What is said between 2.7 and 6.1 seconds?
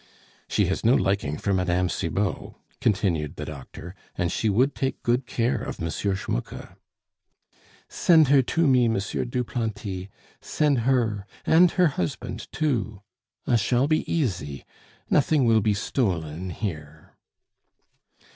continued the doctor, "and she would take good care of M.